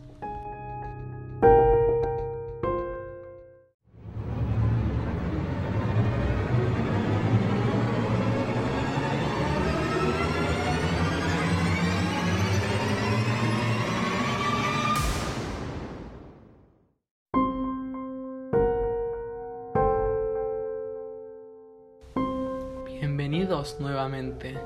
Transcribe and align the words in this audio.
Nuevamente. 23.78 24.58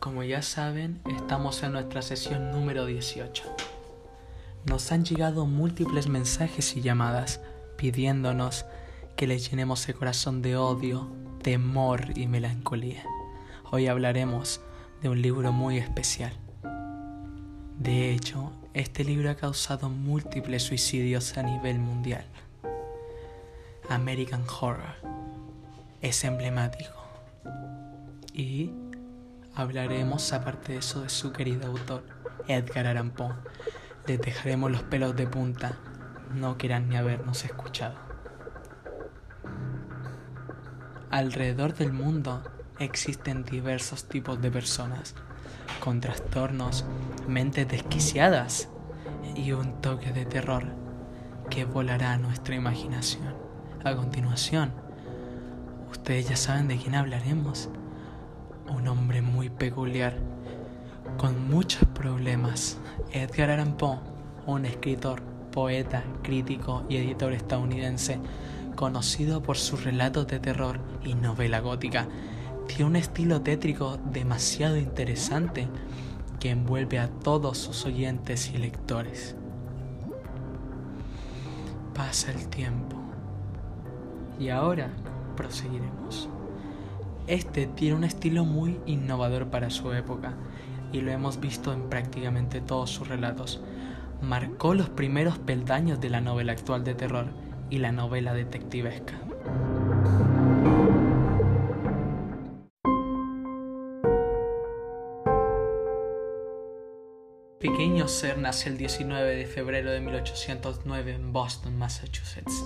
Como 0.00 0.24
ya 0.24 0.42
saben, 0.42 1.00
estamos 1.16 1.62
en 1.62 1.72
nuestra 1.72 2.02
sesión 2.02 2.50
número 2.50 2.84
18. 2.84 3.44
Nos 4.64 4.90
han 4.90 5.04
llegado 5.04 5.46
múltiples 5.46 6.08
mensajes 6.08 6.76
y 6.76 6.80
llamadas 6.80 7.40
pidiéndonos 7.76 8.64
que 9.14 9.28
les 9.28 9.48
llenemos 9.48 9.88
el 9.88 9.94
corazón 9.94 10.42
de 10.42 10.56
odio, 10.56 11.12
temor 11.42 12.18
y 12.18 12.26
melancolía. 12.26 13.04
Hoy 13.70 13.86
hablaremos 13.86 14.60
de 15.00 15.08
un 15.08 15.22
libro 15.22 15.52
muy 15.52 15.78
especial. 15.78 16.32
De 17.78 18.10
hecho, 18.10 18.50
este 18.74 19.04
libro 19.04 19.30
ha 19.30 19.36
causado 19.36 19.90
múltiples 19.90 20.64
suicidios 20.64 21.38
a 21.38 21.44
nivel 21.44 21.78
mundial. 21.78 22.24
American 23.88 24.42
Horror 24.60 24.96
es 26.00 26.24
emblemático. 26.24 26.99
Y 28.32 28.72
hablaremos, 29.54 30.32
aparte 30.32 30.72
de 30.72 30.78
eso, 30.78 31.02
de 31.02 31.08
su 31.08 31.32
querido 31.32 31.66
autor, 31.68 32.04
Edgar 32.48 32.86
Allan 32.86 33.10
Poe. 33.10 33.34
Les 34.06 34.20
dejaremos 34.20 34.70
los 34.70 34.82
pelos 34.82 35.14
de 35.16 35.26
punta, 35.26 35.78
no 36.34 36.56
quieran 36.56 36.88
ni 36.88 36.96
habernos 36.96 37.44
escuchado. 37.44 37.94
Alrededor 41.10 41.74
del 41.74 41.92
mundo 41.92 42.42
existen 42.78 43.44
diversos 43.44 44.08
tipos 44.08 44.40
de 44.40 44.50
personas, 44.50 45.14
con 45.80 46.00
trastornos, 46.00 46.84
mentes 47.26 47.68
desquiciadas 47.68 48.68
y 49.34 49.52
un 49.52 49.80
toque 49.80 50.12
de 50.12 50.24
terror 50.24 50.64
que 51.50 51.64
volará 51.64 52.12
a 52.12 52.18
nuestra 52.18 52.54
imaginación. 52.54 53.34
A 53.84 53.94
continuación, 53.96 54.72
ustedes 55.90 56.28
ya 56.28 56.36
saben 56.36 56.68
de 56.68 56.76
quién 56.76 56.94
hablaremos. 56.94 57.68
Un 58.68 58.88
hombre 58.88 59.20
muy 59.22 59.50
peculiar, 59.50 60.16
con 61.18 61.48
muchos 61.48 61.86
problemas. 61.88 62.78
Edgar 63.12 63.50
Allan 63.50 63.76
Poe, 63.76 63.98
un 64.46 64.64
escritor, 64.64 65.22
poeta, 65.50 66.04
crítico 66.22 66.84
y 66.88 66.96
editor 66.96 67.32
estadounidense, 67.32 68.20
conocido 68.76 69.42
por 69.42 69.56
sus 69.58 69.84
relatos 69.84 70.26
de 70.28 70.38
terror 70.38 70.80
y 71.04 71.14
novela 71.14 71.60
gótica. 71.60 72.08
Tiene 72.66 72.84
un 72.84 72.96
estilo 72.96 73.40
tétrico 73.42 73.98
demasiado 74.12 74.76
interesante 74.76 75.68
que 76.38 76.50
envuelve 76.50 76.98
a 76.98 77.08
todos 77.08 77.58
sus 77.58 77.84
oyentes 77.84 78.50
y 78.54 78.58
lectores. 78.58 79.34
Pasa 81.94 82.30
el 82.32 82.48
tiempo. 82.48 82.96
Y 84.38 84.48
ahora 84.48 84.90
proseguiremos. 85.40 86.28
Este 87.26 87.66
tiene 87.66 87.96
un 87.96 88.04
estilo 88.04 88.44
muy 88.44 88.78
innovador 88.84 89.46
para 89.46 89.70
su 89.70 89.90
época 89.94 90.34
y 90.92 91.00
lo 91.00 91.10
hemos 91.12 91.40
visto 91.40 91.72
en 91.72 91.88
prácticamente 91.88 92.60
todos 92.60 92.90
sus 92.90 93.08
relatos. 93.08 93.62
Marcó 94.20 94.74
los 94.74 94.90
primeros 94.90 95.38
peldaños 95.38 95.98
de 95.98 96.10
la 96.10 96.20
novela 96.20 96.52
actual 96.52 96.84
de 96.84 96.94
terror 96.94 97.28
y 97.70 97.78
la 97.78 97.90
novela 97.90 98.34
detectivesca. 98.34 99.14
Pequeño 107.60 108.08
Ser 108.08 108.36
nace 108.36 108.68
el 108.68 108.76
19 108.76 109.36
de 109.36 109.46
febrero 109.46 109.90
de 109.90 110.00
1809 110.00 111.14
en 111.14 111.32
Boston, 111.32 111.78
Massachusetts. 111.78 112.64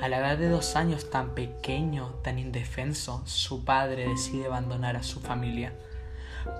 A 0.00 0.08
la 0.08 0.18
edad 0.18 0.38
de 0.38 0.48
dos 0.48 0.76
años, 0.76 1.10
tan 1.10 1.34
pequeño, 1.34 2.14
tan 2.22 2.38
indefenso, 2.38 3.20
su 3.26 3.66
padre 3.66 4.08
decide 4.08 4.46
abandonar 4.46 4.96
a 4.96 5.02
su 5.02 5.20
familia. 5.20 5.74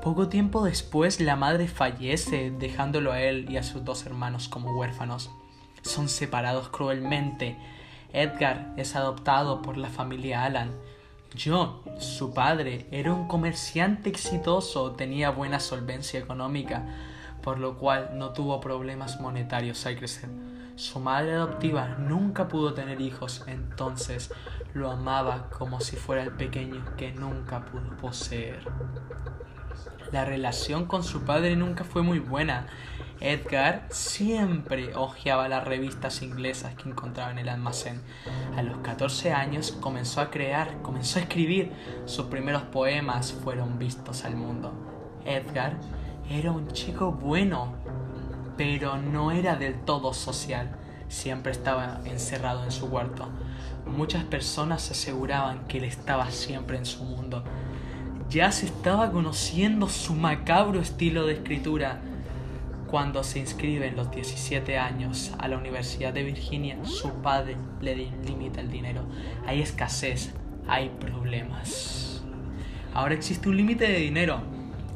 Poco 0.02 0.28
tiempo 0.28 0.62
después, 0.62 1.20
la 1.20 1.36
madre 1.36 1.66
fallece, 1.66 2.50
dejándolo 2.50 3.12
a 3.12 3.22
él 3.22 3.46
y 3.48 3.56
a 3.56 3.62
sus 3.62 3.82
dos 3.82 4.04
hermanos 4.04 4.48
como 4.48 4.78
huérfanos. 4.78 5.30
Son 5.80 6.10
separados 6.10 6.68
cruelmente. 6.68 7.56
Edgar 8.12 8.74
es 8.76 8.94
adoptado 8.94 9.62
por 9.62 9.78
la 9.78 9.88
familia 9.88 10.44
Alan. 10.44 10.72
John, 11.42 11.80
su 11.98 12.34
padre, 12.34 12.88
era 12.90 13.14
un 13.14 13.26
comerciante 13.26 14.10
exitoso, 14.10 14.92
tenía 14.92 15.30
buena 15.30 15.60
solvencia 15.60 16.20
económica, 16.20 16.84
por 17.42 17.58
lo 17.58 17.78
cual 17.78 18.10
no 18.18 18.34
tuvo 18.34 18.60
problemas 18.60 19.18
monetarios 19.18 19.86
al 19.86 19.96
crecer. 19.96 20.28
Su 20.80 20.98
madre 20.98 21.34
adoptiva 21.34 21.88
nunca 21.98 22.48
pudo 22.48 22.72
tener 22.72 23.02
hijos, 23.02 23.44
entonces 23.46 24.32
lo 24.72 24.90
amaba 24.90 25.50
como 25.50 25.78
si 25.82 25.96
fuera 25.96 26.22
el 26.22 26.30
pequeño 26.30 26.96
que 26.96 27.12
nunca 27.12 27.66
pudo 27.66 27.98
poseer. 27.98 28.66
La 30.10 30.24
relación 30.24 30.86
con 30.86 31.04
su 31.04 31.26
padre 31.26 31.54
nunca 31.54 31.84
fue 31.84 32.00
muy 32.00 32.18
buena. 32.18 32.66
Edgar 33.20 33.88
siempre 33.90 34.94
hojeaba 34.96 35.50
las 35.50 35.64
revistas 35.64 36.22
inglesas 36.22 36.74
que 36.76 36.88
encontraba 36.88 37.30
en 37.30 37.40
el 37.40 37.50
almacén. 37.50 38.00
A 38.56 38.62
los 38.62 38.78
14 38.78 39.34
años 39.34 39.72
comenzó 39.82 40.22
a 40.22 40.30
crear, 40.30 40.80
comenzó 40.80 41.18
a 41.18 41.22
escribir. 41.22 41.72
Sus 42.06 42.24
primeros 42.26 42.62
poemas 42.62 43.34
fueron 43.34 43.78
vistos 43.78 44.24
al 44.24 44.34
mundo. 44.34 44.72
Edgar 45.26 45.76
era 46.30 46.52
un 46.52 46.68
chico 46.68 47.12
bueno, 47.12 47.74
pero 48.60 48.98
no 48.98 49.32
era 49.32 49.56
del 49.56 49.72
todo 49.72 50.12
social. 50.12 50.68
Siempre 51.08 51.50
estaba 51.50 52.02
encerrado 52.04 52.62
en 52.62 52.70
su 52.70 52.88
huerto. 52.88 53.26
Muchas 53.86 54.22
personas 54.24 54.90
aseguraban 54.90 55.66
que 55.66 55.78
él 55.78 55.84
estaba 55.84 56.30
siempre 56.30 56.76
en 56.76 56.84
su 56.84 57.02
mundo. 57.04 57.42
Ya 58.28 58.52
se 58.52 58.66
estaba 58.66 59.12
conociendo 59.12 59.88
su 59.88 60.12
macabro 60.12 60.78
estilo 60.78 61.24
de 61.24 61.32
escritura. 61.32 62.02
Cuando 62.86 63.24
se 63.24 63.38
inscribe 63.38 63.86
en 63.86 63.96
los 63.96 64.10
17 64.10 64.76
años 64.76 65.32
a 65.38 65.48
la 65.48 65.56
Universidad 65.56 66.12
de 66.12 66.24
Virginia, 66.24 66.76
su 66.84 67.10
padre 67.22 67.56
le 67.80 67.96
limita 67.96 68.60
el 68.60 68.70
dinero. 68.70 69.06
Hay 69.46 69.62
escasez, 69.62 70.34
hay 70.68 70.90
problemas. 71.00 72.22
Ahora 72.92 73.14
existe 73.14 73.48
un 73.48 73.56
límite 73.56 73.86
de 73.86 74.00
dinero. 74.00 74.42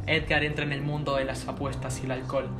Edgar 0.06 0.44
entra 0.44 0.66
en 0.66 0.72
el 0.74 0.82
mundo 0.82 1.16
de 1.16 1.24
las 1.24 1.48
apuestas 1.48 2.02
y 2.02 2.04
el 2.04 2.10
alcohol. 2.10 2.50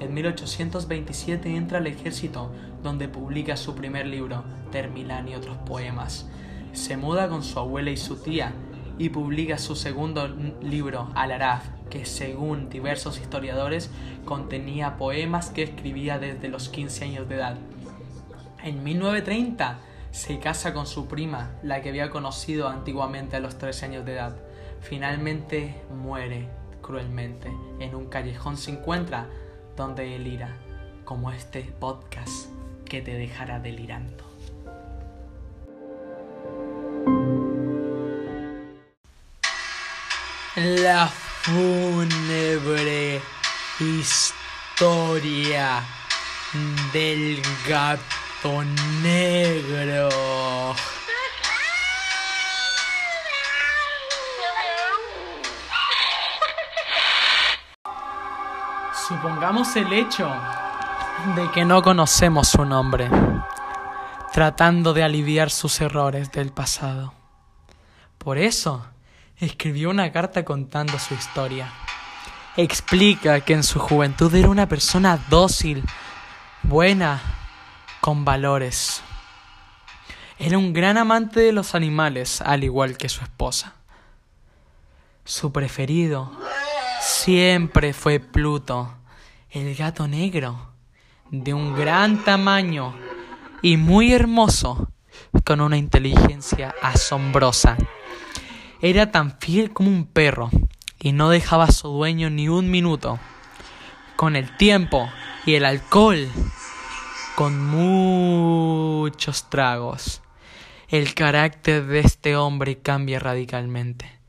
En 0.00 0.14
1827 0.14 1.54
entra 1.54 1.78
al 1.78 1.86
ejército, 1.86 2.50
donde 2.82 3.06
publica 3.06 3.56
su 3.58 3.74
primer 3.74 4.06
libro, 4.06 4.44
Termilán 4.72 5.28
y 5.28 5.34
otros 5.34 5.58
poemas. 5.58 6.26
Se 6.72 6.96
muda 6.96 7.28
con 7.28 7.42
su 7.42 7.58
abuela 7.58 7.90
y 7.90 7.98
su 7.98 8.16
tía 8.16 8.54
y 8.98 9.10
publica 9.10 9.58
su 9.58 9.76
segundo 9.76 10.26
libro, 10.62 11.10
Al-Araf, 11.14 11.64
que 11.90 12.06
según 12.06 12.70
diversos 12.70 13.20
historiadores 13.20 13.90
contenía 14.24 14.96
poemas 14.96 15.50
que 15.50 15.64
escribía 15.64 16.18
desde 16.18 16.48
los 16.48 16.70
15 16.70 17.04
años 17.04 17.28
de 17.28 17.34
edad. 17.34 17.58
En 18.62 18.82
1930 18.82 19.80
se 20.12 20.38
casa 20.38 20.72
con 20.72 20.86
su 20.86 21.08
prima, 21.08 21.50
la 21.62 21.82
que 21.82 21.90
había 21.90 22.10
conocido 22.10 22.68
antiguamente 22.68 23.36
a 23.36 23.40
los 23.40 23.58
13 23.58 23.86
años 23.86 24.06
de 24.06 24.14
edad. 24.14 24.36
Finalmente 24.80 25.74
muere 25.94 26.48
cruelmente. 26.80 27.50
En 27.78 27.94
un 27.94 28.06
callejón 28.06 28.56
se 28.56 28.72
encuentra 28.72 29.28
donde 29.80 30.04
delira, 30.04 30.54
como 31.06 31.32
este 31.32 31.62
podcast 31.62 32.50
que 32.84 33.00
te 33.00 33.14
dejará 33.14 33.60
delirando. 33.60 34.26
La 40.54 41.08
fúnebre 41.08 43.22
historia 43.80 45.82
del 46.92 47.40
gato 47.66 48.62
negro. 49.02 50.10
Supongamos 59.10 59.74
el 59.74 59.92
hecho 59.92 60.32
de 61.34 61.50
que 61.50 61.64
no 61.64 61.82
conocemos 61.82 62.46
su 62.46 62.64
nombre, 62.64 63.10
tratando 64.32 64.92
de 64.92 65.02
aliviar 65.02 65.50
sus 65.50 65.80
errores 65.80 66.30
del 66.30 66.52
pasado. 66.52 67.12
Por 68.18 68.38
eso, 68.38 68.86
escribió 69.38 69.90
una 69.90 70.12
carta 70.12 70.44
contando 70.44 70.96
su 71.00 71.14
historia. 71.14 71.72
Explica 72.56 73.40
que 73.40 73.54
en 73.54 73.64
su 73.64 73.80
juventud 73.80 74.32
era 74.32 74.48
una 74.48 74.68
persona 74.68 75.18
dócil, 75.28 75.82
buena, 76.62 77.20
con 78.00 78.24
valores. 78.24 79.02
Era 80.38 80.56
un 80.56 80.72
gran 80.72 80.96
amante 80.96 81.40
de 81.40 81.50
los 81.50 81.74
animales, 81.74 82.40
al 82.42 82.62
igual 82.62 82.96
que 82.96 83.08
su 83.08 83.24
esposa. 83.24 83.74
Su 85.24 85.50
preferido 85.50 86.30
siempre 87.00 87.92
fue 87.92 88.20
Pluto, 88.20 88.94
el 89.52 89.74
gato 89.74 90.06
negro, 90.06 90.70
de 91.30 91.52
un 91.54 91.74
gran 91.74 92.22
tamaño 92.22 92.94
y 93.62 93.76
muy 93.76 94.12
hermoso, 94.12 94.92
con 95.44 95.60
una 95.60 95.76
inteligencia 95.76 96.72
asombrosa. 96.80 97.76
Era 98.80 99.10
tan 99.10 99.38
fiel 99.40 99.72
como 99.72 99.90
un 99.90 100.06
perro 100.06 100.50
y 101.00 101.10
no 101.12 101.30
dejaba 101.30 101.64
a 101.64 101.72
su 101.72 101.88
dueño 101.88 102.30
ni 102.30 102.48
un 102.48 102.70
minuto. 102.70 103.18
Con 104.14 104.36
el 104.36 104.56
tiempo 104.56 105.10
y 105.44 105.54
el 105.54 105.64
alcohol, 105.64 106.28
con 107.34 107.66
muchos 107.66 109.50
tragos, 109.50 110.22
el 110.88 111.14
carácter 111.14 111.86
de 111.86 112.00
este 112.00 112.36
hombre 112.36 112.78
cambia 112.78 113.18
radicalmente. 113.18 114.20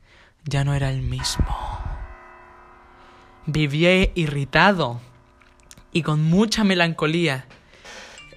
Ya 0.44 0.64
no 0.64 0.74
era 0.74 0.90
el 0.90 1.02
mismo. 1.02 1.56
Vivía 3.46 4.10
irritado 4.14 5.00
y 5.92 6.02
con 6.02 6.22
mucha 6.22 6.64
melancolía, 6.64 7.46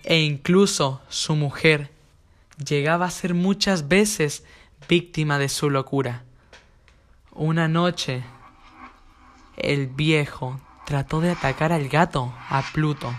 e 0.03 0.19
incluso 0.19 1.01
su 1.09 1.35
mujer 1.35 1.91
llegaba 2.63 3.05
a 3.05 3.11
ser 3.11 3.33
muchas 3.33 3.87
veces 3.87 4.43
víctima 4.87 5.39
de 5.39 5.49
su 5.49 5.69
locura. 5.69 6.23
Una 7.31 7.67
noche, 7.67 8.23
el 9.57 9.87
viejo 9.87 10.59
trató 10.85 11.21
de 11.21 11.31
atacar 11.31 11.71
al 11.71 11.89
gato, 11.89 12.33
a 12.49 12.61
Pluto. 12.73 13.13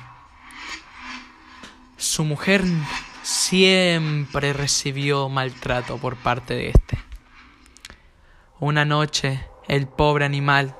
Su 1.97 2.25
mujer 2.25 2.63
siempre 3.23 4.53
recibió 4.53 5.29
maltrato 5.29 5.99
por 5.99 6.17
parte 6.17 6.55
de 6.55 6.69
éste. 6.69 6.99
Una 8.61 8.85
noche, 8.85 9.47
el 9.67 9.89
pobre 9.89 10.25
animal 10.25 10.77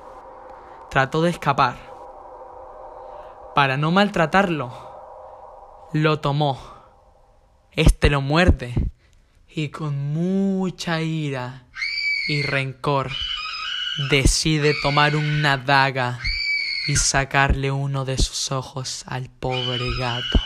trató 0.89 1.21
de 1.21 1.31
escapar. 1.31 1.86
Para 3.57 3.75
no 3.75 3.91
maltratarlo, 3.91 4.71
lo 5.91 6.19
tomó. 6.19 6.61
Este 7.71 8.11
lo 8.11 8.21
muerde 8.21 8.75
y 9.49 9.69
con 9.69 10.13
mucha 10.13 11.01
ira 11.01 11.65
y 12.27 12.43
rencor 12.43 13.11
decide 14.11 14.75
tomar 14.83 15.15
una 15.15 15.57
daga 15.57 16.19
y 16.87 16.97
sacarle 16.97 17.71
uno 17.71 18.05
de 18.05 18.19
sus 18.19 18.51
ojos 18.51 19.03
al 19.07 19.27
pobre 19.27 19.89
gato. 19.97 20.39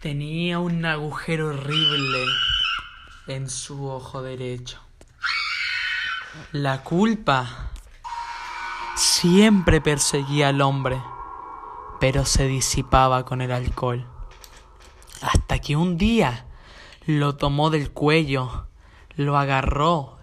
Tenía 0.00 0.58
un 0.58 0.86
agujero 0.86 1.48
horrible 1.48 2.24
en 3.26 3.50
su 3.50 3.90
ojo 3.90 4.22
derecho. 4.22 4.80
La 6.52 6.82
culpa 6.82 7.72
siempre 8.96 9.82
perseguía 9.82 10.48
al 10.48 10.62
hombre, 10.62 11.00
pero 12.00 12.24
se 12.24 12.46
disipaba 12.46 13.24
con 13.24 13.42
el 13.42 13.52
alcohol. 13.52 14.06
Hasta 15.20 15.58
que 15.58 15.76
un 15.76 15.98
día 15.98 16.46
lo 17.04 17.36
tomó 17.36 17.70
del 17.70 17.92
cuello, 17.92 18.66
lo 19.14 19.36
agarró 19.36 20.18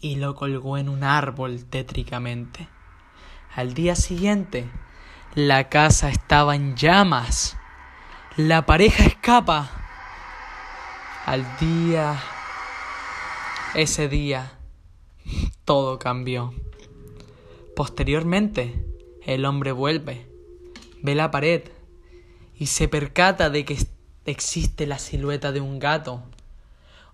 y 0.00 0.16
lo 0.16 0.34
colgó 0.34 0.78
en 0.78 0.88
un 0.88 1.04
árbol 1.04 1.66
tétricamente. 1.66 2.68
Al 3.54 3.74
día 3.74 3.94
siguiente, 3.94 4.70
la 5.34 5.68
casa 5.68 6.08
estaba 6.08 6.56
en 6.56 6.76
llamas. 6.76 7.56
La 8.36 8.66
pareja 8.66 9.04
escapa. 9.04 9.70
Al 11.26 11.44
día, 11.58 12.18
ese 13.74 14.08
día, 14.08 14.58
todo 15.64 15.98
cambió. 15.98 16.54
Posteriormente, 17.76 18.72
el 19.26 19.44
hombre 19.44 19.70
vuelve, 19.70 20.26
ve 21.02 21.14
la 21.14 21.30
pared 21.30 21.62
y 22.58 22.68
se 22.68 22.88
percata 22.88 23.50
de 23.50 23.66
que 23.66 23.76
existe 24.24 24.86
la 24.86 24.98
silueta 24.98 25.52
de 25.52 25.60
un 25.60 25.78
gato, 25.78 26.22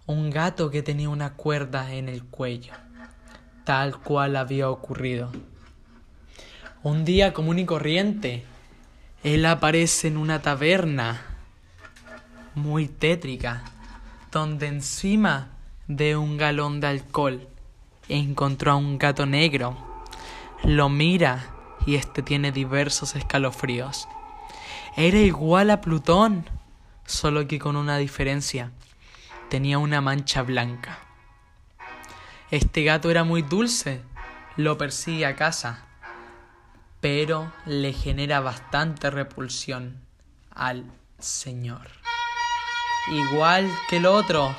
un 0.07 0.31
gato 0.31 0.71
que 0.71 0.85
tenía 0.85 1.09
una 1.09 1.35
cuerda 1.35 1.93
en 1.93 2.09
el 2.09 2.23
cuello, 2.23 2.75
tal 3.65 3.99
cual 3.99 4.37
había 4.37 4.71
ocurrido. 4.71 5.33
Un 6.85 7.05
día 7.05 7.33
común 7.33 7.59
y 7.59 7.67
corriente, 7.67 8.45
él 9.25 9.47
aparece 9.47 10.07
en 10.07 10.17
una 10.17 10.43
taberna 10.43 11.23
muy 12.55 12.87
tétrica, 12.87 13.65
donde 14.31 14.69
encima 14.69 15.49
de 15.89 16.17
un 16.17 16.37
galón 16.37 16.79
de 16.79 16.87
alcohol 16.87 17.49
encontró 18.09 18.71
a 18.71 18.77
un 18.77 18.97
gato 18.97 19.27
negro. 19.27 19.92
Lo 20.65 20.89
mira 20.89 21.51
y 21.87 21.97
este 21.97 22.23
tiene 22.23 22.53
diversos 22.53 23.17
escalofríos. 23.17 24.09
Era 24.97 25.19
igual 25.19 25.71
a 25.71 25.81
Plutón 25.81 26.49
solo 27.05 27.47
que 27.49 27.59
con 27.59 27.77
una 27.77 27.99
diferencia. 27.99 28.71
Tenía 29.49 29.79
una 29.79 30.01
mancha 30.01 30.43
blanca. 30.43 30.99
Este 32.51 32.85
gato 32.85 33.11
era 33.11 33.25
muy 33.25 33.43
dulce, 33.43 34.03
lo 34.57 34.79
persigue 34.79 35.27
a 35.27 35.37
casa, 35.37 35.87
pero 37.01 37.53
le 37.67 37.93
genera 37.93 38.41
bastante 38.41 39.11
repulsión 39.11 40.05
al 40.55 40.85
Señor. 41.19 41.89
Igual 43.11 43.69
que 43.89 43.97
el 43.97 44.07
otro, 44.07 44.55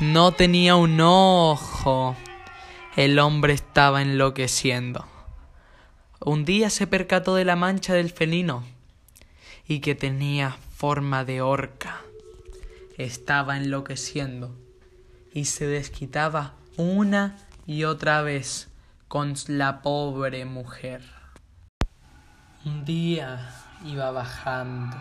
no 0.00 0.32
tenía 0.32 0.76
un 0.76 1.00
ojo. 1.00 2.16
El 2.96 3.18
hombre 3.18 3.52
estaba 3.52 4.02
enloqueciendo. 4.02 5.06
Un 6.22 6.44
día 6.44 6.68
se 6.68 6.86
percató 6.86 7.34
de 7.34 7.46
la 7.46 7.56
mancha 7.56 7.94
del 7.94 8.10
felino 8.10 8.62
y 9.66 9.80
que 9.80 9.94
tenía 9.94 10.58
forma 10.76 11.24
de 11.24 11.40
horca. 11.40 12.02
Estaba 12.98 13.56
enloqueciendo 13.56 14.54
y 15.32 15.46
se 15.46 15.66
desquitaba 15.66 16.52
una 16.76 17.38
y 17.66 17.84
otra 17.84 18.20
vez 18.20 18.68
con 19.08 19.32
la 19.46 19.80
pobre 19.80 20.44
mujer. 20.44 21.02
Un 22.66 22.84
día 22.84 23.54
iba 23.86 24.10
bajando. 24.10 24.98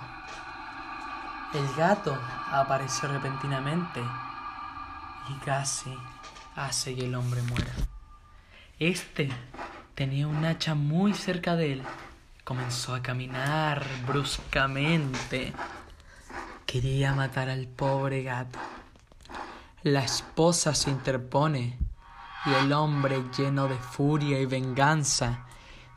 El 1.54 1.68
gato 1.76 2.18
apareció 2.50 3.10
repentinamente 3.10 4.00
y 5.30 5.34
casi 5.44 5.94
hace 6.56 6.96
que 6.96 7.08
el 7.08 7.16
hombre 7.16 7.42
muera. 7.42 7.74
Este 8.80 9.30
tenía 10.00 10.29
un 10.29 10.46
hacha 10.46 10.75
muy 10.75 11.13
cerca 11.13 11.58
de 11.58 11.74
él 11.74 11.84
comenzó 12.46 12.96
a 12.96 13.01
caminar 13.01 13.86
bruscamente. 14.08 15.51
Quería 16.65 17.13
matar 17.13 17.50
al 17.50 17.68
pobre 17.68 18.24
gato. 18.24 18.60
La 19.84 20.00
esposa 20.00 20.74
se 20.74 20.89
interpone 20.89 21.77
y 22.46 22.53
el 22.53 22.72
hombre, 22.72 23.22
lleno 23.38 23.68
de 23.68 23.75
furia 23.75 24.39
y 24.39 24.46
venganza, 24.46 25.46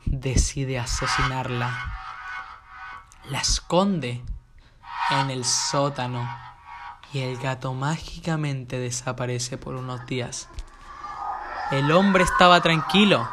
decide 0.05 0.79
asesinarla. 0.79 1.71
La 3.29 3.39
esconde 3.39 4.21
en 5.11 5.29
el 5.29 5.45
sótano 5.45 6.29
y 7.13 7.19
el 7.19 7.37
gato 7.37 7.73
mágicamente 7.73 8.79
desaparece 8.79 9.57
por 9.57 9.75
unos 9.75 10.05
días. 10.07 10.49
El 11.71 11.89
hombre 11.93 12.25
estaba 12.25 12.59
tranquilo 12.59 13.25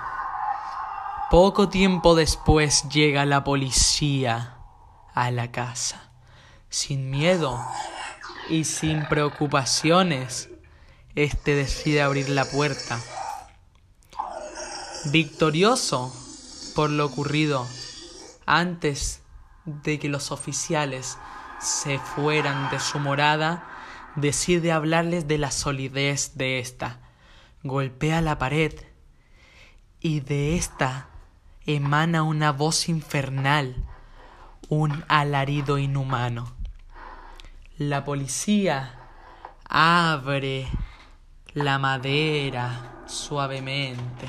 poco 1.31 1.69
tiempo 1.69 2.17
después 2.17 2.89
llega 2.89 3.25
la 3.25 3.45
policía 3.45 4.57
a 5.15 5.31
la 5.31 5.53
casa. 5.53 6.11
Sin 6.69 7.09
miedo 7.09 7.65
y 8.49 8.65
sin 8.65 9.07
preocupaciones, 9.07 10.51
este 11.15 11.55
decide 11.55 12.03
abrir 12.03 12.29
la 12.31 12.45
puerta. 12.45 12.99
Victorioso 15.13 16.13
por 16.75 16.91
lo 16.91 17.07
ocurrido, 17.07 17.65
antes 18.45 19.23
de 19.65 20.01
que 20.01 20.09
los 20.09 20.33
oficiales 20.33 21.17
se 21.61 22.01
fueran 22.01 22.71
de 22.71 22.81
su 22.81 22.99
morada, 22.99 23.69
decide 24.17 24.73
hablarles 24.73 25.29
de 25.29 25.39
la 25.39 25.53
solidez 25.53 26.33
de 26.35 26.59
esta. 26.59 26.99
Golpea 27.63 28.21
la 28.21 28.37
pared 28.37 28.75
y 30.01 30.21
de 30.21 30.57
esta 30.57 31.10
emana 31.75 32.23
una 32.23 32.53
voz 32.53 32.89
infernal, 32.89 33.77
un 34.69 35.05
alarido 35.09 35.79
inhumano. 35.79 36.53
La 37.79 38.05
policía 38.05 38.99
abre 39.69 40.67
la 41.55 41.79
madera 41.79 43.03
suavemente, 43.07 44.27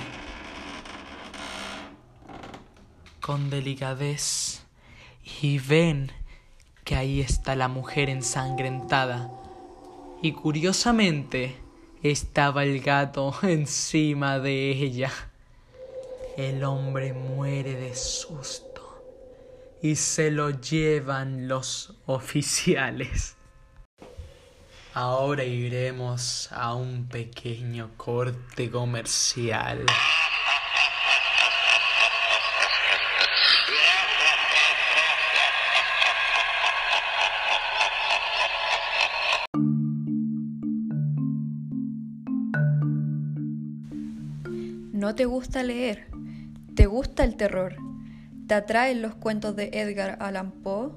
con 3.19 3.50
delicadez, 3.50 4.63
y 5.41 5.60
ven 5.60 6.12
que 6.83 6.95
ahí 6.95 7.21
está 7.21 7.55
la 7.55 7.67
mujer 7.67 8.10
ensangrentada. 8.10 9.29
Y 10.21 10.33
curiosamente 10.33 11.57
estaba 12.03 12.63
el 12.63 12.81
gato 12.81 13.36
encima 13.43 14.39
de 14.39 14.71
ella. 14.71 15.12
El 16.38 16.63
hombre 16.63 17.13
muere 17.13 17.75
de 17.75 17.93
susto 17.93 19.03
y 19.81 19.95
se 19.95 20.31
lo 20.31 20.50
llevan 20.50 21.47
los 21.47 21.95
oficiales. 22.05 23.35
Ahora 24.93 25.43
iremos 25.43 26.50
a 26.51 26.73
un 26.75 27.07
pequeño 27.07 27.91
corte 27.97 28.69
comercial. 28.69 29.85
¿No 44.93 45.15
te 45.15 45.25
gusta 45.25 45.63
leer? 45.63 46.11
¿Te 46.75 46.85
gusta 46.85 47.25
el 47.25 47.35
terror? 47.35 47.75
¿Te 48.47 48.53
atraen 48.53 49.01
los 49.01 49.13
cuentos 49.15 49.57
de 49.57 49.71
Edgar 49.73 50.17
Allan 50.21 50.51
Poe? 50.51 50.91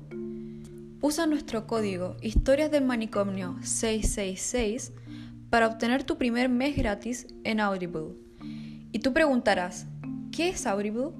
Usa 1.01 1.27
nuestro 1.27 1.67
código 1.67 2.17
Historias 2.23 2.71
del 2.71 2.85
Manicomio 2.85 3.57
666 3.61 4.93
para 5.51 5.67
obtener 5.67 6.05
tu 6.05 6.17
primer 6.17 6.49
mes 6.49 6.77
gratis 6.77 7.27
en 7.43 7.59
Audible. 7.59 8.15
Y 8.93 9.01
tú 9.01 9.13
preguntarás, 9.13 9.87
¿qué 10.31 10.51
es 10.51 10.65
Audible? 10.65 11.11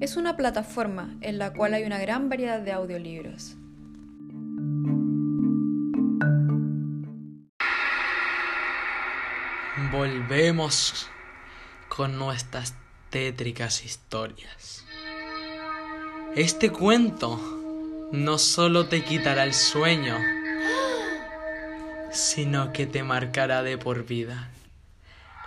Es 0.00 0.18
una 0.18 0.36
plataforma 0.36 1.16
en 1.22 1.38
la 1.38 1.54
cual 1.54 1.72
hay 1.72 1.84
una 1.84 1.98
gran 1.98 2.28
variedad 2.28 2.60
de 2.60 2.72
audiolibros. 2.72 3.56
Volvemos 9.90 11.08
con 11.88 12.18
nuestras 12.18 12.74
tétricas 13.16 13.82
historias. 13.82 14.84
Este 16.34 16.70
cuento 16.70 17.40
no 18.12 18.36
solo 18.36 18.88
te 18.88 19.02
quitará 19.02 19.44
el 19.44 19.54
sueño, 19.54 20.18
sino 22.12 22.74
que 22.74 22.84
te 22.84 23.02
marcará 23.02 23.62
de 23.62 23.78
por 23.78 24.04
vida. 24.04 24.50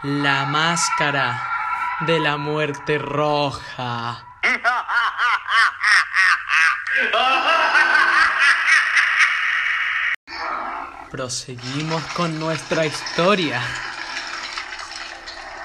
La 0.01 0.45
máscara 0.45 1.47
de 2.07 2.19
la 2.19 2.37
muerte 2.37 2.97
roja. 2.97 4.25
Proseguimos 11.11 12.03
con 12.15 12.39
nuestra 12.39 12.87
historia. 12.87 13.61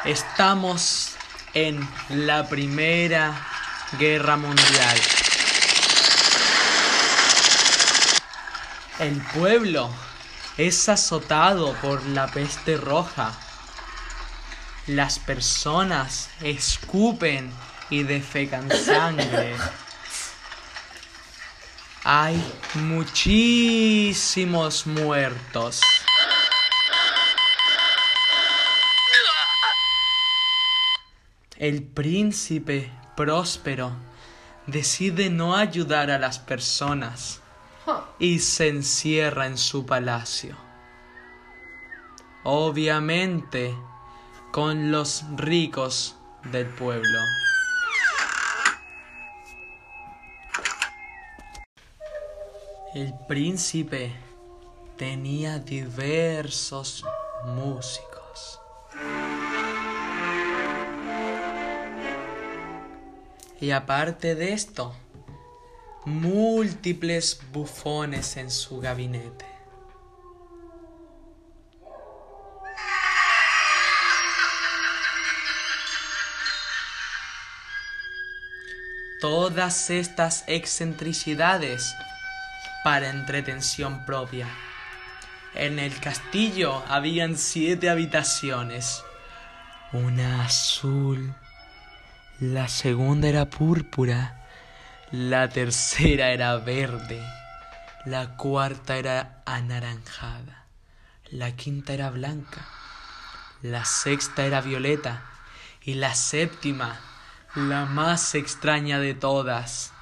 Estamos 0.05 1.14
en 1.55 1.89
la 2.09 2.49
Primera 2.49 3.35
Guerra 3.99 4.37
Mundial. 4.37 5.01
El 8.99 9.21
pueblo 9.35 9.91
es 10.57 10.89
azotado 10.89 11.75
por 11.75 12.05
la 12.07 12.27
peste 12.29 12.77
roja. 12.77 13.33
Las 14.87 15.19
personas 15.19 16.29
escupen 16.43 17.53
y 17.91 18.03
defecan 18.03 18.71
sangre. 18.71 19.55
Hay 22.05 22.43
muchísimos 22.75 24.87
muertos. 24.87 25.81
El 31.57 31.85
príncipe 31.85 32.91
próspero 33.17 33.93
decide 34.67 35.31
no 35.31 35.55
ayudar 35.55 36.11
a 36.11 36.19
las 36.19 36.41
personas 36.41 37.41
y 38.19 38.41
se 38.41 38.69
encierra 38.69 39.47
en 39.47 39.57
su 39.57 39.87
palacio. 39.87 40.57
Obviamente 42.43 43.73
con 44.51 44.91
los 44.91 45.25
ricos 45.37 46.17
del 46.51 46.67
pueblo. 46.67 47.21
El 52.95 53.15
príncipe 53.29 54.13
tenía 54.97 55.61
diversos 55.61 57.05
músicos. 57.45 58.61
Y 63.61 63.71
aparte 63.71 64.35
de 64.35 64.53
esto, 64.53 64.95
múltiples 66.05 67.41
bufones 67.53 68.37
en 68.37 68.51
su 68.51 68.81
gabinete. 68.81 69.47
Todas 79.21 79.89
estas 79.89 80.45
excentricidades 80.49 81.95
para 82.85 83.09
entretención 83.09 84.05
propia. 84.05 84.47
En 85.55 85.79
el 85.79 85.99
castillo 85.99 86.83
habían 86.89 87.39
siete 87.39 87.89
habitaciones. 87.89 89.03
Una 89.93 90.45
azul, 90.45 91.35
la 92.41 92.67
segunda 92.67 93.29
era 93.29 93.49
púrpura, 93.49 94.45
la 95.13 95.49
tercera 95.49 96.31
era 96.31 96.57
verde, 96.57 97.23
la 98.07 98.37
cuarta 98.37 98.97
era 98.97 99.43
anaranjada, 99.47 100.67
la 101.31 101.55
quinta 101.55 101.93
era 101.93 102.11
blanca, 102.11 102.67
la 103.63 103.85
sexta 103.85 104.45
era 104.45 104.61
violeta 104.61 105.23
y 105.83 105.95
la 105.95 106.17
séptima, 106.17 106.99
la 107.55 107.85
más 107.85 108.35
extraña 108.35 108.99
de 108.99 109.15
todas, 109.15 109.93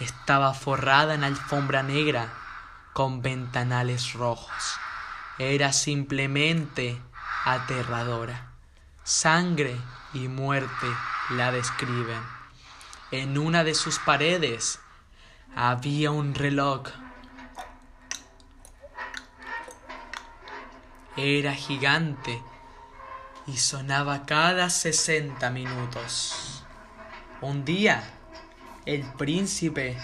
estaba 0.00 0.52
forrada 0.52 1.14
en 1.14 1.24
alfombra 1.24 1.82
negra 1.82 2.28
con 2.92 3.22
ventanales 3.22 4.12
rojos. 4.12 4.76
Era 5.38 5.72
simplemente 5.72 7.00
aterradora. 7.46 8.50
Sangre 9.02 9.74
y 10.12 10.28
muerte 10.28 10.86
la 11.30 11.52
describen. 11.52 12.20
En 13.12 13.38
una 13.38 13.64
de 13.64 13.74
sus 13.74 13.98
paredes 13.98 14.78
había 15.54 16.10
un 16.10 16.34
reloj. 16.34 16.82
Era 21.16 21.54
gigante 21.54 22.42
y 23.46 23.56
sonaba 23.56 24.26
cada 24.26 24.70
sesenta 24.70 25.50
minutos. 25.50 26.64
Un 27.40 27.64
día, 27.64 28.02
el 28.86 29.04
príncipe 29.14 29.98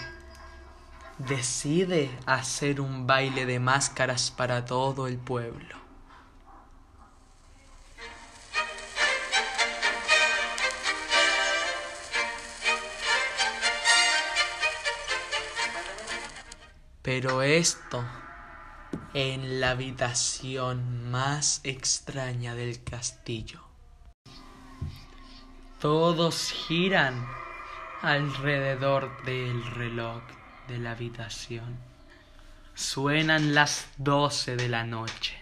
decide 1.17 2.09
hacer 2.25 2.81
un 2.81 3.07
baile 3.07 3.45
de 3.45 3.59
máscaras 3.59 4.31
para 4.31 4.65
todo 4.65 5.07
el 5.07 5.17
pueblo. 5.17 5.86
Pero 17.07 17.41
esto 17.41 18.03
en 19.13 19.61
la 19.61 19.69
habitación 19.69 21.09
más 21.09 21.61
extraña 21.63 22.53
del 22.53 22.83
castillo. 22.83 23.61
Todos 25.79 26.51
giran 26.51 27.25
alrededor 28.01 29.23
del 29.23 29.65
reloj 29.67 30.21
de 30.67 30.79
la 30.79 30.91
habitación. 30.91 31.77
Suenan 32.75 33.55
las 33.55 33.87
doce 33.95 34.57
de 34.57 34.67
la 34.67 34.83
noche. 34.83 35.37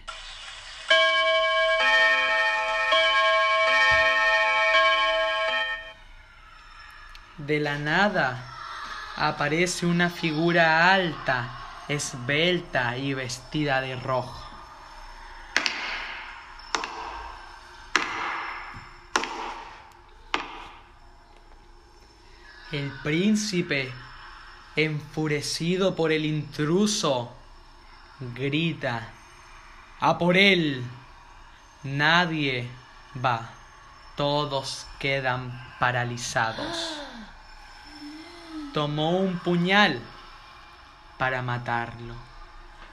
de 7.38 7.60
la 7.60 7.76
nada 7.78 8.55
aparece 9.16 9.86
una 9.86 10.10
figura 10.10 10.92
alta, 10.92 11.84
esbelta 11.88 12.96
y 12.98 13.14
vestida 13.14 13.80
de 13.80 13.96
rojo. 13.96 14.42
El 22.72 22.90
príncipe, 23.02 23.92
enfurecido 24.74 25.94
por 25.94 26.12
el 26.12 26.26
intruso, 26.26 27.32
grita, 28.34 29.12
¡A 30.00 30.18
por 30.18 30.36
él! 30.36 30.84
Nadie 31.84 32.68
va, 33.24 33.48
todos 34.16 34.86
quedan 34.98 35.50
paralizados. 35.78 37.05
Tomó 38.76 39.12
un 39.16 39.38
puñal 39.38 39.98
para 41.16 41.40
matarlo, 41.40 42.14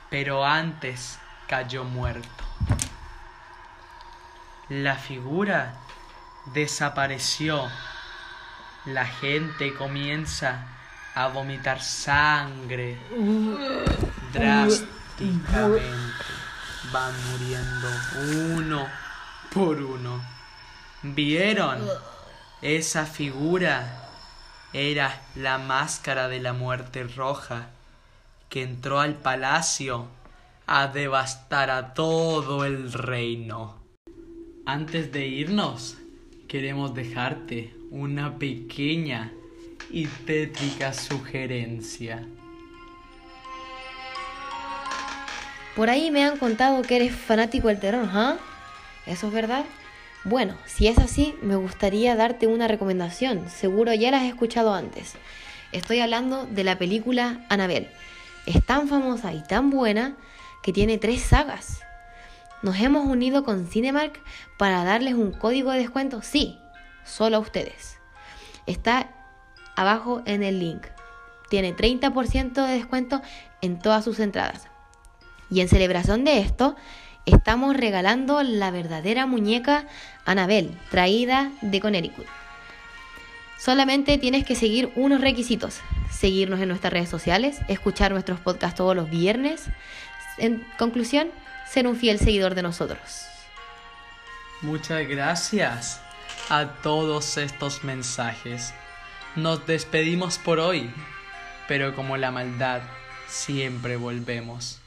pero 0.09 0.45
antes 0.45 1.19
cayó 1.45 1.83
muerto. 1.83 2.45
La 4.69 4.95
figura 4.95 5.75
desapareció. 6.53 7.69
La 8.85 9.05
gente 9.05 9.73
comienza 9.73 10.67
a 11.15 11.27
vomitar 11.27 11.81
sangre 11.81 12.97
drásticamente. 14.31 15.83
Van 16.93 17.13
muriendo 17.29 17.89
uno 18.55 18.87
por 19.53 19.81
uno. 19.81 20.23
¿Vieron? 21.01 21.85
Esa 22.61 23.05
figura 23.05 23.99
era 24.73 25.21
la 25.35 25.59
máscara 25.59 26.27
de 26.27 26.39
la 26.39 26.53
muerte 26.53 27.03
roja 27.03 27.69
que 28.49 28.63
entró 28.63 28.99
al 28.99 29.15
palacio 29.15 30.07
a 30.65 30.87
devastar 30.87 31.69
a 31.69 31.93
todo 31.93 32.65
el 32.65 32.91
reino. 32.91 33.75
Antes 34.65 35.11
de 35.11 35.27
irnos, 35.27 35.97
queremos 36.47 36.93
dejarte 36.93 37.75
una 37.91 38.37
pequeña 38.37 39.31
y 39.91 40.07
tétrica 40.07 40.93
sugerencia. 40.93 42.25
Por 45.75 45.89
ahí 45.89 46.11
me 46.11 46.23
han 46.23 46.37
contado 46.37 46.81
que 46.83 46.95
eres 46.95 47.15
fanático 47.15 47.67
del 47.67 47.79
terror, 47.79 48.07
¿ah? 48.11 48.37
¿Eso 49.05 49.27
es 49.27 49.33
verdad? 49.33 49.65
Bueno, 50.25 50.55
si 50.65 50.87
es 50.87 50.99
así, 50.99 51.35
me 51.41 51.57
gustaría 51.57 52.15
darte 52.15 52.47
una 52.47 52.69
recomendación. 52.69 53.49
Seguro 53.49 53.93
ya 53.93 54.09
la 54.09 54.17
has 54.17 54.23
escuchado 54.23 54.73
antes. 54.73 55.15
Estoy 55.73 55.99
hablando 55.99 56.45
de 56.45 56.63
la 56.63 56.77
película 56.77 57.45
Annabelle. 57.49 57.89
Es 58.45 58.65
tan 58.65 58.87
famosa 58.87 59.33
y 59.33 59.43
tan 59.43 59.69
buena 59.69 60.15
que 60.61 60.71
tiene 60.71 60.97
tres 60.97 61.21
sagas. 61.23 61.81
Nos 62.61 62.79
hemos 62.79 63.05
unido 63.05 63.43
con 63.43 63.67
Cinemark 63.67 64.21
para 64.57 64.85
darles 64.85 65.15
un 65.15 65.33
código 65.33 65.71
de 65.71 65.79
descuento. 65.79 66.21
Sí, 66.21 66.57
solo 67.03 67.35
a 67.35 67.39
ustedes. 67.41 67.97
Está 68.65 69.09
abajo 69.75 70.21
en 70.25 70.41
el 70.41 70.59
link. 70.59 70.87
Tiene 71.49 71.75
30% 71.75 72.65
de 72.65 72.73
descuento 72.73 73.21
en 73.61 73.77
todas 73.77 74.05
sus 74.05 74.19
entradas. 74.21 74.67
Y 75.49 75.59
en 75.59 75.67
celebración 75.67 76.23
de 76.23 76.39
esto, 76.39 76.77
estamos 77.25 77.75
regalando 77.75 78.43
la 78.43 78.71
verdadera 78.71 79.25
muñeca 79.25 79.87
Annabelle, 80.25 80.71
traída 80.89 81.51
de 81.61 81.79
Connecticut. 81.79 82.25
Solamente 83.57 84.17
tienes 84.17 84.45
que 84.45 84.55
seguir 84.55 84.91
unos 84.95 85.21
requisitos. 85.21 85.79
Seguirnos 86.11 86.59
en 86.59 86.67
nuestras 86.67 86.91
redes 86.91 87.09
sociales, 87.09 87.59
escuchar 87.69 88.11
nuestros 88.11 88.39
podcasts 88.39 88.75
todos 88.75 88.95
los 88.95 89.09
viernes. 89.09 89.67
En 90.37 90.65
conclusión, 90.77 91.29
ser 91.69 91.87
un 91.87 91.95
fiel 91.95 92.19
seguidor 92.19 92.55
de 92.55 92.61
nosotros. 92.61 93.25
Muchas 94.61 95.07
gracias 95.07 96.01
a 96.49 96.65
todos 96.81 97.37
estos 97.37 97.83
mensajes. 97.83 98.73
Nos 99.35 99.65
despedimos 99.65 100.37
por 100.37 100.59
hoy, 100.59 100.91
pero 101.67 101.95
como 101.95 102.17
la 102.17 102.31
maldad, 102.31 102.81
siempre 103.27 103.95
volvemos. 103.95 104.79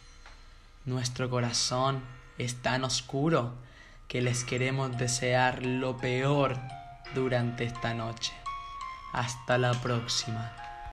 Nuestro 0.85 1.31
corazón 1.31 2.03
es 2.38 2.62
tan 2.62 2.85
oscuro 2.85 3.55
que 4.09 4.22
les 4.22 4.44
queremos 4.44 4.96
desear 4.96 5.64
lo 5.64 5.96
peor 5.96 6.57
durante 7.14 7.64
esta 7.64 7.94
noche. 7.94 8.33
Hasta 9.12 9.59
la 9.59 9.72
próxima. 9.72 10.66